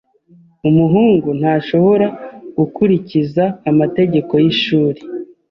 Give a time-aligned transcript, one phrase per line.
[0.69, 2.07] Umuhungu ntashobora
[2.57, 4.99] gukurikiza amategeko yishuri.